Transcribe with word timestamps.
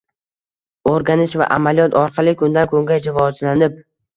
O’rganish 0.91 1.35
va 1.43 1.49
amaliyot 1.57 1.99
orqali 2.05 2.35
kundan-kunga 2.43 3.01
rivojlanib 3.07 3.79